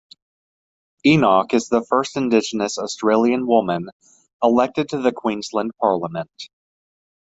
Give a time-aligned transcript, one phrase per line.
[1.05, 3.91] Enoch is the first Indigenous Australian woman
[4.41, 6.49] elected to the Queensland parliament.